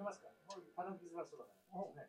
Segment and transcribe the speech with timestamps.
[0.00, 0.32] げますから。
[0.48, 2.04] もう鼻水はそうだから。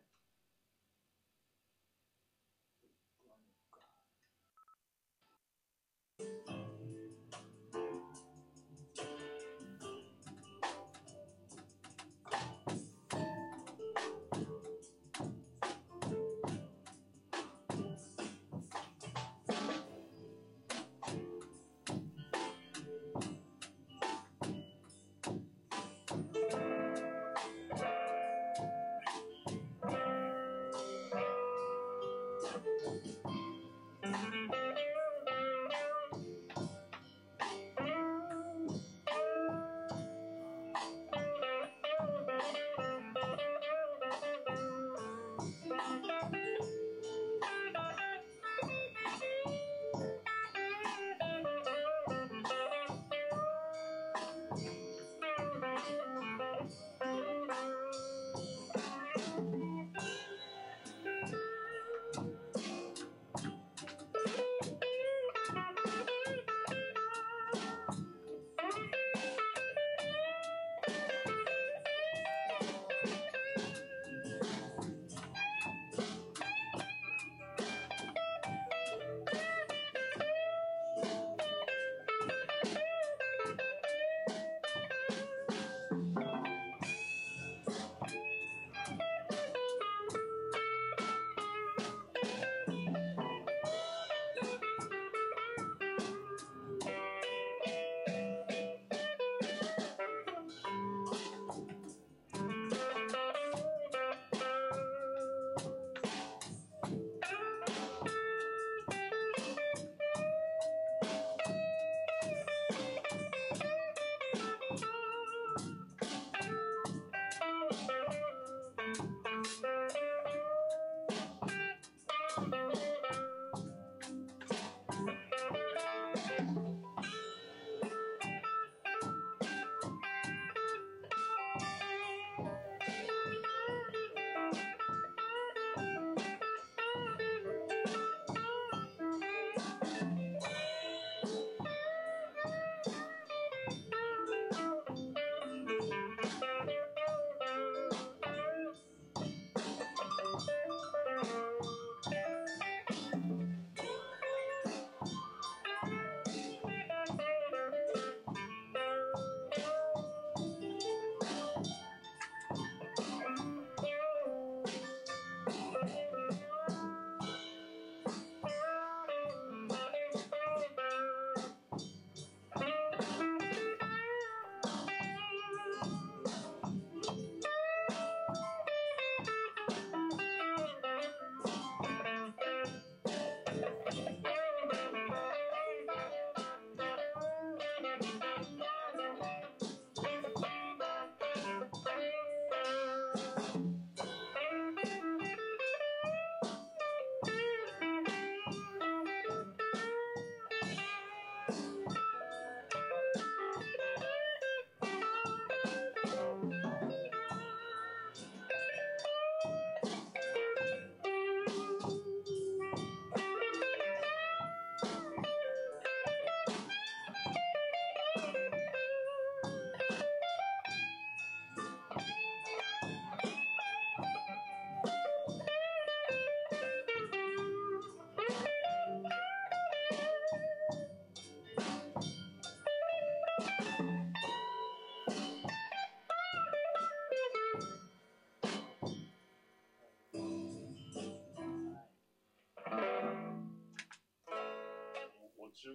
[245.62, 245.70] 学部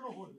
[0.00, 0.38] の方に。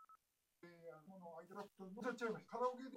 [0.63, 0.69] えの
[2.13, 2.51] ちゃいました。
[2.51, 2.93] カラオケ奥